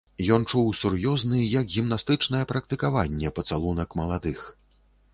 Ён 0.35 0.45
чуў 0.53 0.71
сур'ёзны, 0.79 1.43
як 1.59 1.69
гімнастычнае 1.75 2.43
практыкаванне, 2.55 3.37
пацалунак 3.39 3.89
маладых. 4.05 4.39